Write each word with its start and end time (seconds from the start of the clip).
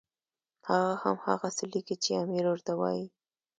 هغه 0.67 0.91
هم 1.03 1.17
هغه 1.27 1.49
څه 1.57 1.63
لیکي 1.73 1.95
چې 2.03 2.11
امیر 2.23 2.45
ورته 2.49 2.73
وایي. 2.79 3.05